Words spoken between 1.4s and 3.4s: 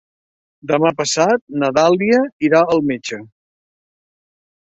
na Dàlia irà al metge.